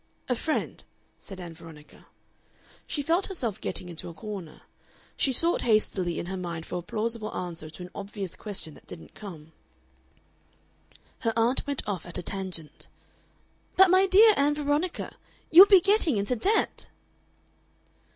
"A 0.27 0.33
friend," 0.33 0.83
said 1.19 1.39
Ann 1.39 1.53
Veronica. 1.53 2.07
She 2.87 3.03
felt 3.03 3.27
herself 3.27 3.61
getting 3.61 3.87
into 3.87 4.09
a 4.09 4.15
corner. 4.15 4.63
She 5.15 5.31
sought 5.31 5.61
hastily 5.61 6.17
in 6.17 6.25
her 6.25 6.37
mind 6.37 6.65
for 6.65 6.79
a 6.79 6.81
plausible 6.81 7.31
answer 7.37 7.69
to 7.69 7.83
an 7.83 7.91
obvious 7.93 8.35
question 8.35 8.73
that 8.73 8.87
didn't 8.87 9.13
come. 9.13 9.51
Her 11.19 11.33
aunt 11.35 11.67
went 11.67 11.87
off 11.87 12.07
at 12.07 12.17
a 12.17 12.23
tangent. 12.23 12.87
"But 13.75 13.91
my 13.91 14.07
dear 14.07 14.33
Ann 14.37 14.55
Veronica, 14.55 15.15
you 15.51 15.61
will 15.61 15.67
be 15.67 15.79
getting 15.79 16.17
into 16.17 16.35
debt!" 16.35 16.87